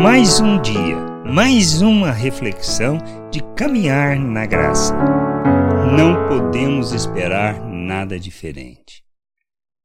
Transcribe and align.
Mais 0.00 0.38
um 0.38 0.62
dia, 0.62 0.96
mais 1.26 1.82
uma 1.82 2.12
reflexão 2.12 2.98
de 3.32 3.42
caminhar 3.56 4.16
na 4.16 4.46
graça. 4.46 4.94
Não 5.96 6.28
podemos 6.28 6.92
esperar 6.92 7.60
nada 7.68 8.16
diferente. 8.16 9.02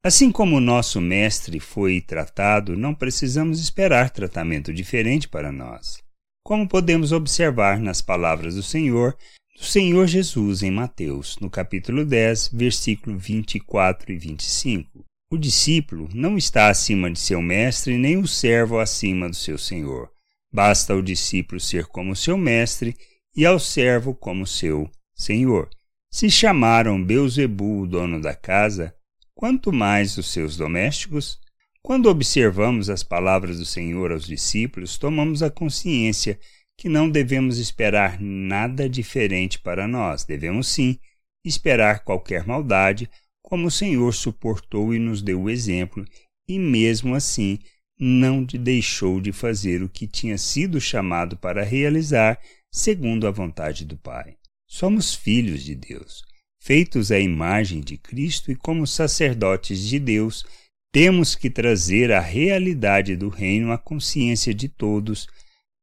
Assim 0.05 0.31
como 0.31 0.57
o 0.57 0.61
nosso 0.61 1.01
mestre 1.01 1.59
foi 1.59 1.99
tratado, 1.99 2.77
não 2.77 2.93
precisamos 2.93 3.59
esperar 3.59 4.11
tratamento 4.11 4.71
diferente 4.71 5.27
para 5.27 5.51
nós. 5.51 5.97
Como 6.45 6.69
podemos 6.69 7.11
observar 7.11 7.79
nas 7.79 7.99
palavras 7.99 8.53
do 8.53 8.61
Senhor, 8.61 9.17
do 9.57 9.65
Senhor 9.65 10.05
Jesus 10.05 10.61
em 10.61 10.69
Mateus, 10.69 11.37
no 11.41 11.49
capítulo 11.49 12.05
10, 12.05 12.49
versículo 12.53 13.17
24 13.17 14.11
e 14.11 14.17
25. 14.19 15.02
O 15.33 15.37
discípulo 15.39 16.07
não 16.13 16.37
está 16.37 16.67
acima 16.67 17.09
de 17.09 17.17
seu 17.19 17.41
mestre, 17.41 17.97
nem 17.97 18.17
o 18.17 18.27
servo 18.27 18.77
acima 18.77 19.27
do 19.27 19.35
seu 19.35 19.57
senhor. 19.57 20.11
Basta 20.53 20.93
ao 20.93 21.01
discípulo 21.01 21.59
ser 21.59 21.87
como 21.87 22.15
seu 22.15 22.37
mestre 22.37 22.95
e 23.35 23.43
ao 23.43 23.57
servo 23.57 24.13
como 24.13 24.45
seu 24.45 24.87
senhor. 25.15 25.71
Se 26.11 26.29
chamaram 26.29 27.03
Beuzebu, 27.03 27.81
o 27.81 27.87
dono 27.87 28.21
da 28.21 28.35
casa, 28.35 28.93
quanto 29.33 29.73
mais 29.73 30.19
os 30.19 30.31
seus 30.31 30.55
domésticos? 30.55 31.39
Quando 31.81 32.11
observamos 32.11 32.87
as 32.87 33.01
palavras 33.01 33.57
do 33.57 33.65
Senhor 33.65 34.11
aos 34.11 34.27
discípulos, 34.27 34.99
tomamos 34.99 35.41
a 35.41 35.49
consciência 35.49 36.37
que 36.77 36.87
não 36.87 37.09
devemos 37.09 37.57
esperar 37.57 38.21
nada 38.21 38.87
diferente 38.87 39.57
para 39.57 39.87
nós. 39.87 40.25
Devemos 40.25 40.67
sim 40.67 40.99
esperar 41.43 42.03
qualquer 42.03 42.45
maldade, 42.45 43.09
como 43.43 43.67
o 43.67 43.71
Senhor 43.71 44.13
suportou 44.13 44.93
e 44.95 44.99
nos 44.99 45.21
deu 45.21 45.43
o 45.43 45.49
exemplo, 45.49 46.05
e 46.47 46.57
mesmo 46.57 47.13
assim 47.13 47.59
não 47.99 48.43
deixou 48.43 49.21
de 49.21 49.31
fazer 49.31 49.83
o 49.83 49.89
que 49.89 50.07
tinha 50.07 50.37
sido 50.37 50.81
chamado 50.81 51.37
para 51.37 51.63
realizar, 51.63 52.39
segundo 52.71 53.27
a 53.27 53.31
vontade 53.31 53.85
do 53.85 53.97
Pai. 53.97 54.37
Somos 54.67 55.13
filhos 55.13 55.63
de 55.63 55.75
Deus, 55.75 56.23
feitos 56.59 57.11
à 57.11 57.19
imagem 57.19 57.81
de 57.81 57.97
Cristo 57.97 58.51
e 58.51 58.55
como 58.55 58.87
sacerdotes 58.87 59.87
de 59.87 59.99
Deus, 59.99 60.43
temos 60.91 61.35
que 61.35 61.49
trazer 61.49 62.11
a 62.11 62.19
realidade 62.19 63.15
do 63.15 63.27
reino 63.29 63.71
à 63.71 63.77
consciência 63.77 64.53
de 64.53 64.69
todos, 64.69 65.27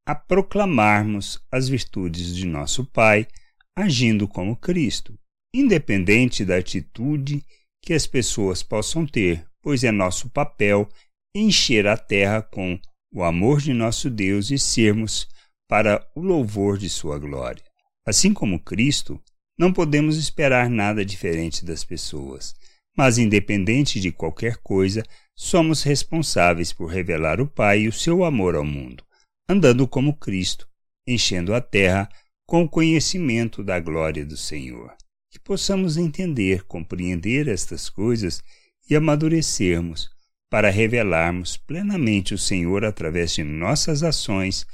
a 0.06 0.14
proclamarmos 0.14 1.41
as 1.53 1.69
virtudes 1.69 2.34
de 2.34 2.47
nosso 2.47 2.84
Pai, 2.86 3.28
agindo 3.77 4.27
como 4.27 4.56
Cristo 4.56 5.19
independente 5.53 6.45
da 6.45 6.56
atitude 6.56 7.45
que 7.83 7.93
as 7.93 8.06
pessoas 8.06 8.62
possam 8.62 9.06
ter, 9.06 9.45
pois 9.61 9.83
é 9.83 9.91
nosso 9.91 10.31
papel 10.31 10.89
encher 11.34 11.87
a 11.87 11.97
terra 11.97 12.43
com 12.43 12.79
o 13.12 13.25
amor 13.25 13.61
de 13.61 13.73
nosso 13.73 14.09
Deus 14.09 14.51
e 14.51 14.59
sermos 14.59 15.28
para 15.69 16.06
o 16.15 16.21
louvor 16.21 16.78
de 16.78 16.89
sua 16.89 17.19
glória. 17.19 17.62
Assim 18.06 18.33
como 18.33 18.61
Cristo, 18.61 19.21
não 19.59 19.73
podemos 19.73 20.17
esperar 20.17 20.71
nada 20.71 21.05
diferente 21.05 21.65
das 21.65 21.84
pessoas, 21.84 22.55
mas 22.97 23.19
independente 23.19 24.01
de 24.01 24.11
qualquer 24.11 24.56
coisa, 24.59 25.03
somos 25.37 25.83
responsáveis 25.83 26.73
por 26.73 26.87
revelar 26.87 27.41
o 27.41 27.47
Pai 27.47 27.81
e 27.81 27.89
o 27.89 27.93
seu 27.93 28.25
amor 28.25 28.55
ao 28.55 28.65
mundo, 28.65 29.05
andando 29.48 29.87
como 29.87 30.17
Cristo, 30.17 30.69
enchendo 31.06 31.55
a 31.55 31.61
terra 31.61 32.09
com 32.47 32.62
o 32.62 32.69
conhecimento 32.69 33.62
da 33.62 33.78
glória 33.78 34.25
do 34.25 34.37
Senhor 34.37 34.95
que 35.31 35.39
possamos 35.39 35.97
entender, 35.97 36.64
compreender 36.64 37.47
estas 37.47 37.89
coisas 37.89 38.42
e 38.89 38.97
amadurecermos 38.97 40.11
para 40.50 40.69
revelarmos 40.69 41.56
plenamente 41.56 42.34
o 42.34 42.39
Senhor 42.39 42.84
através 42.84 43.33
de 43.33 43.45
nossas 43.45 44.03
ações, 44.03 44.67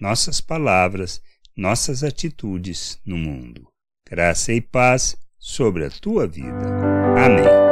nossas 0.00 0.40
palavras, 0.40 1.20
nossas 1.54 2.02
atitudes 2.02 2.98
no 3.04 3.18
mundo. 3.18 3.68
Graça 4.08 4.54
e 4.54 4.60
paz 4.60 5.14
sobre 5.38 5.84
a 5.84 5.90
tua 5.90 6.26
vida. 6.26 6.66
Amém. 7.16 7.68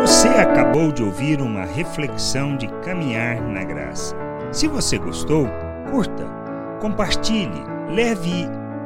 Você 0.00 0.28
acabou 0.28 0.92
de 0.92 1.02
ouvir 1.02 1.40
uma 1.40 1.64
reflexão 1.64 2.56
de 2.56 2.68
caminhar 2.84 3.40
na 3.40 3.64
graça. 3.64 4.16
Se 4.52 4.68
você 4.68 4.98
gostou, 4.98 5.46
curta, 5.90 6.24
compartilhe, 6.80 7.64
leve 7.88 8.46